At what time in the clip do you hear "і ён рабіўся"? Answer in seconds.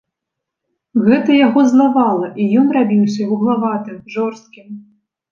2.43-3.27